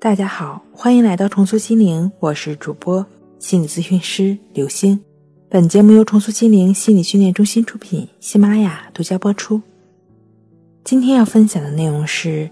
[0.00, 3.04] 大家好，欢迎来到重塑心灵，我是主播
[3.40, 5.00] 心理咨询师刘星。
[5.48, 9.60] 本节目由重塑心灵心理训练中心出品，喜马拉雅独家播出。
[10.84, 12.48] 今天要分享的内容是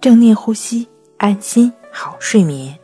[0.00, 0.86] 正念呼吸，
[1.16, 2.78] 安心好睡眠。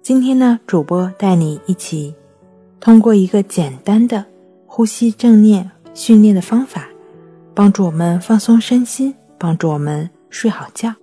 [0.00, 2.14] 今天呢，主播带你一起
[2.78, 4.24] 通过一个简单的
[4.64, 6.88] 呼吸正念训练的方法，
[7.52, 10.94] 帮助我们放松身心，帮助我们睡好觉。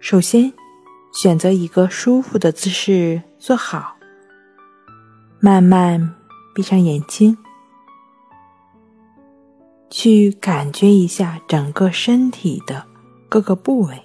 [0.00, 0.50] 首先，
[1.12, 3.96] 选择一个舒服的姿势坐好，
[5.38, 6.14] 慢慢
[6.54, 7.36] 闭上眼睛，
[9.90, 12.86] 去感觉一下整个身体的
[13.28, 14.02] 各个部位，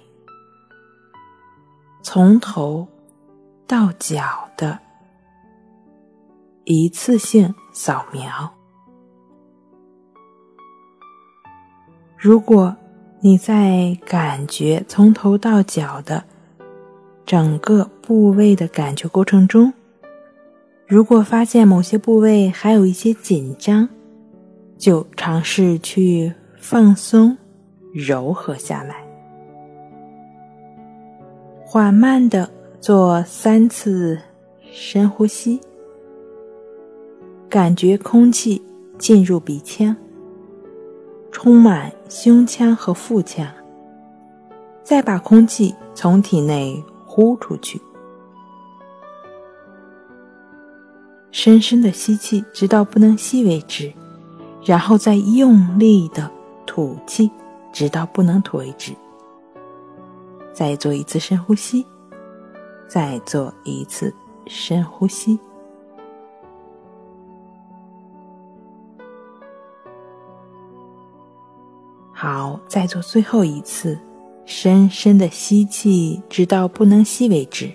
[2.02, 2.86] 从头
[3.66, 4.78] 到脚的
[6.64, 8.52] 一次性扫描。
[12.18, 12.76] 如果
[13.26, 16.22] 你在感觉从头到脚的
[17.24, 19.72] 整个部位的感觉过程中，
[20.86, 23.88] 如果发现某些部位还有一些紧张，
[24.78, 27.36] 就尝试去放松、
[27.92, 29.04] 柔和下来，
[31.64, 32.48] 缓慢的
[32.80, 34.16] 做三次
[34.72, 35.60] 深呼吸，
[37.48, 38.62] 感觉空气
[38.98, 39.96] 进入鼻腔。
[41.36, 43.46] 充满胸腔和腹腔，
[44.82, 47.78] 再把空气从体内呼出去。
[51.30, 53.92] 深深的吸气，直到不能吸为止，
[54.64, 56.30] 然后再用力的
[56.64, 57.30] 吐气，
[57.70, 58.94] 直到不能吐为止。
[60.54, 61.84] 再做一次深呼吸，
[62.88, 64.10] 再做一次
[64.46, 65.38] 深呼吸。
[72.18, 73.98] 好，再做最后一次，
[74.46, 77.70] 深深的吸气，直到不能吸为止，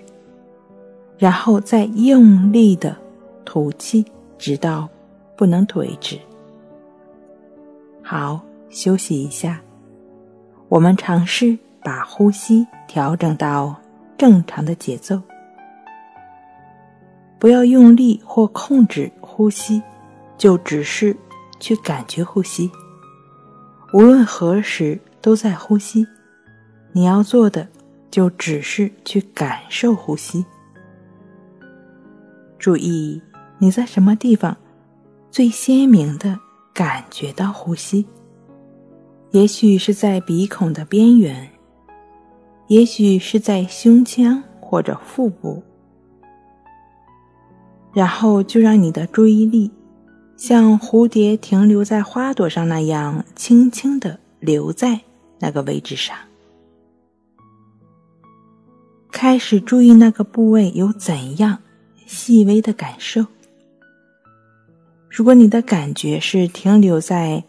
[1.16, 2.96] 然后再用力的
[3.44, 4.04] 吐气，
[4.36, 4.88] 直到
[5.36, 6.18] 不能吐为止。
[8.02, 9.60] 好，休息一下，
[10.68, 13.72] 我们尝试把呼吸调整到
[14.18, 15.22] 正常的节奏，
[17.38, 19.80] 不要用力或控制呼吸，
[20.36, 21.16] 就只是
[21.60, 22.68] 去感觉呼吸。
[23.92, 26.06] 无论何时都在呼吸，
[26.92, 27.68] 你要做的
[28.10, 30.44] 就只是去感受呼吸。
[32.58, 33.20] 注意
[33.58, 34.56] 你在什么地方
[35.30, 36.38] 最鲜明的
[36.72, 38.06] 感觉到呼吸，
[39.32, 41.50] 也许是在鼻孔的边缘，
[42.68, 45.62] 也许是在胸腔或者腹部，
[47.92, 49.70] 然后就让你的注意力。
[50.36, 55.00] 像蝴蝶停留在花朵上那样，轻轻的留在
[55.38, 56.16] 那个位置上，
[59.10, 61.58] 开始注意那个部位有怎样
[62.06, 63.24] 细微的感受。
[65.08, 67.44] 如果你的感觉是停留在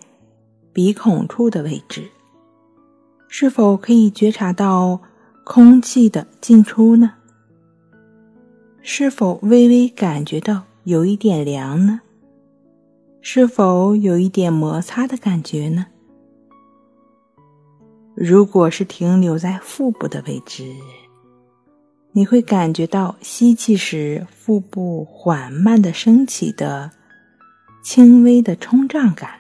[0.71, 2.03] 鼻孔处的位置，
[3.27, 4.99] 是否可以觉察到
[5.43, 7.13] 空气的进出呢？
[8.81, 12.01] 是否微微感觉到有一点凉呢？
[13.25, 15.85] 是否有一点摩擦的感觉呢？
[18.13, 20.75] 如果是停留在腹部的位置，
[22.11, 26.91] 你会感觉到吸气时腹部缓慢的升起的
[27.81, 29.39] 轻微的冲胀感，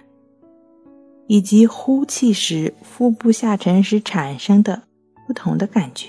[1.27, 4.81] 以及呼气时腹部下沉时产生的
[5.27, 6.07] 不同的感觉。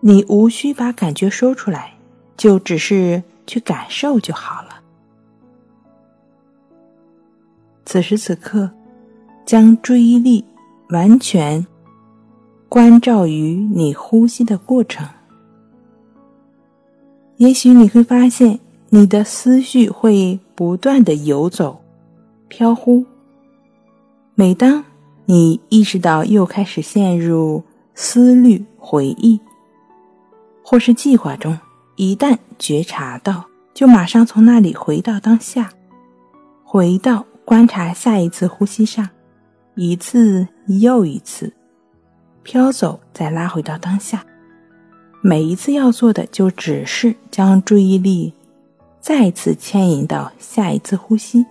[0.00, 1.94] 你无需把感觉说出来，
[2.36, 4.73] 就只是去感受就好了。
[7.94, 8.68] 此时此刻，
[9.46, 10.44] 将注意力
[10.88, 11.64] 完全
[12.68, 15.06] 关照于你呼吸的过程。
[17.36, 21.80] 也许你会发现，你的思绪会不断的游走、
[22.48, 23.06] 飘忽。
[24.34, 24.84] 每当
[25.24, 27.62] 你意识到又开始陷入
[27.94, 29.38] 思虑、回忆，
[30.64, 31.56] 或是计划中，
[31.94, 35.70] 一旦觉察到，就马上从那里回到当下，
[36.64, 37.24] 回到。
[37.44, 39.06] 观察下一次呼吸上，
[39.74, 41.52] 一次又一次
[42.42, 44.24] 飘走，再拉回到当下。
[45.20, 48.32] 每一次要做的就只是将注意力
[48.98, 51.44] 再次牵引到下一次呼吸，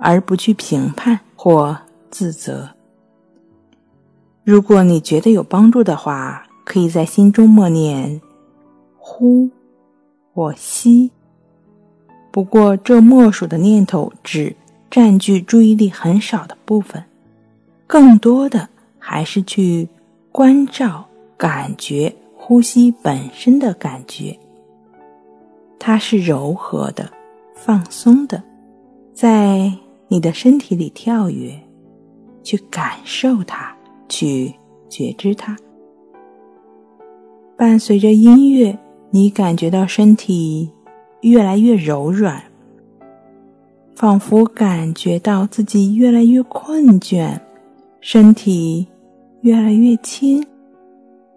[0.00, 1.76] 而不去评判或
[2.10, 2.68] 自责。
[4.44, 8.20] 如果你觉得有帮助的话，可以在心中默念
[8.96, 9.50] “呼”
[10.32, 11.10] 或“吸”。
[12.32, 14.56] 不过这默数的念头只。
[14.90, 17.04] 占据注意力很少的部分，
[17.86, 18.68] 更多的
[18.98, 19.88] 还是去
[20.32, 21.06] 关照、
[21.36, 24.38] 感觉呼吸本身的感觉。
[25.78, 27.10] 它是柔和的、
[27.54, 28.42] 放松的，
[29.12, 29.72] 在
[30.08, 31.52] 你的身体里跳跃，
[32.42, 33.74] 去感受它，
[34.08, 34.54] 去
[34.88, 35.56] 觉知它。
[37.56, 38.78] 伴随着音乐，
[39.10, 40.70] 你感觉到身体
[41.20, 42.42] 越来越柔软，
[43.98, 47.36] 仿佛感觉到自己越来越困倦，
[48.00, 48.86] 身体
[49.40, 50.40] 越来越轻，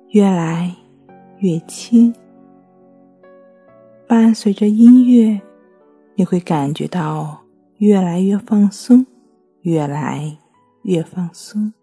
[0.09, 0.71] 越来
[1.39, 2.13] 越轻。
[4.07, 5.41] 伴随着音乐，
[6.13, 7.35] 你会感觉到
[7.77, 9.03] 越来越放松，
[9.61, 10.37] 越来
[10.83, 11.73] 越放松。